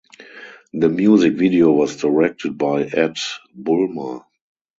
The 0.73 0.89
music 0.89 1.33
video 1.33 1.73
was 1.73 1.95
directed 1.97 2.57
by 2.57 2.85
Ed 2.85 3.17
Bulmer. 3.53 4.23